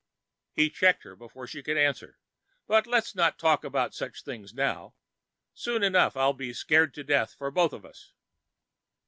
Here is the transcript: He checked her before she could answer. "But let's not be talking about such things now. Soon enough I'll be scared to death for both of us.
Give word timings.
He 0.55 0.71
checked 0.71 1.03
her 1.03 1.15
before 1.15 1.45
she 1.45 1.61
could 1.61 1.77
answer. 1.77 2.17
"But 2.65 2.87
let's 2.87 3.13
not 3.13 3.37
be 3.37 3.41
talking 3.41 3.67
about 3.67 3.93
such 3.93 4.23
things 4.23 4.51
now. 4.51 4.95
Soon 5.53 5.83
enough 5.83 6.17
I'll 6.17 6.33
be 6.33 6.53
scared 6.55 6.95
to 6.95 7.03
death 7.03 7.35
for 7.37 7.51
both 7.51 7.71
of 7.71 7.85
us. 7.85 8.11